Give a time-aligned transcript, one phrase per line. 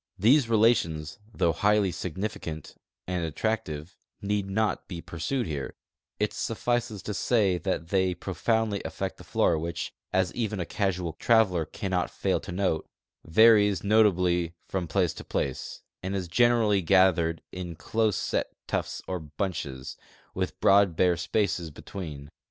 [0.17, 5.75] These relations, thougli highly significant and attract ive, need not be pursued here;
[6.19, 10.65] it suffices to say that they pro foundly affect the flora which, as even a
[10.65, 12.87] casual traveler cannot fail to note,
[13.25, 19.19] varies notably from place to place, and is generally gathered in close set tufts or
[19.19, 19.97] bunches,
[20.33, 22.31] with broad bare spaces between